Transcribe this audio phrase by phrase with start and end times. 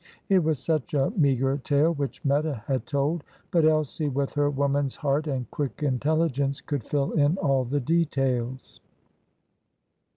[0.29, 3.23] It was such a meagre tale which Meta had told.
[3.51, 8.81] But Elsie, with her woman's heart and quick intelligence, could fill in all the details.